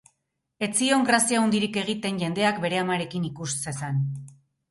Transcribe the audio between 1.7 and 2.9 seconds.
egiten jendeak bere